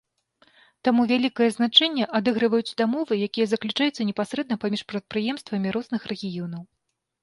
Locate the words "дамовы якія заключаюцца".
2.83-4.01